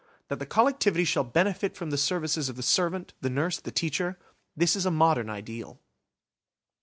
That 0.29 0.39
the 0.39 0.47
collectivity 0.47 1.05
shall 1.05 1.23
benefit 1.23 1.77
from 1.77 1.91
the 1.91 1.95
services 1.97 2.49
of 2.49 2.55
the 2.55 2.63
servant, 2.63 3.13
the 3.21 3.29
nurse, 3.29 3.59
the 3.59 3.69
teacher–this 3.69 4.75
is 4.75 4.87
a 4.87 4.89
modern 4.89 5.29
ideal. 5.29 5.79